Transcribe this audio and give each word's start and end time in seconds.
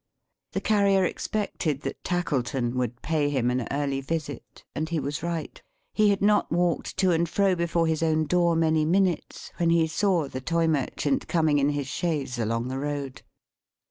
The 0.53 0.61
Carrier 0.61 1.03
expected 1.05 1.81
that 1.81 2.03
Tackleton 2.03 2.73
would 2.75 3.03
pay 3.03 3.29
him 3.29 3.51
an 3.51 3.67
early 3.69 4.01
visit; 4.01 4.63
and 4.73 4.89
he 4.89 4.99
was 4.99 5.21
right. 5.21 5.61
He 5.93 6.09
had 6.09 6.23
not 6.23 6.51
walked 6.51 6.97
to 6.97 7.11
and 7.11 7.29
fro 7.29 7.53
before 7.55 7.85
his 7.85 8.01
own 8.01 8.25
door, 8.25 8.55
many 8.55 8.83
minutes, 8.83 9.51
when 9.57 9.69
he 9.69 9.85
saw 9.85 10.27
the 10.27 10.41
Toy 10.41 10.67
Merchant 10.67 11.27
coming 11.27 11.59
in 11.59 11.69
his 11.69 11.85
chaise 11.85 12.39
along 12.39 12.67
the 12.69 12.79
road. 12.79 13.21